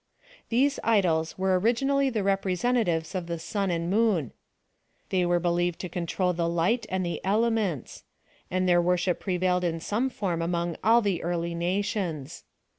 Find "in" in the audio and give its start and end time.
9.63-9.79